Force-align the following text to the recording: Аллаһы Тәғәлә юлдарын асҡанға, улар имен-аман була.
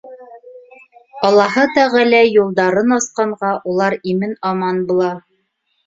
Аллаһы 1.29 1.67
Тәғәлә 1.77 2.23
юлдарын 2.39 2.99
асҡанға, 2.99 3.55
улар 3.75 4.01
имен-аман 4.15 4.85
була. 4.93 5.17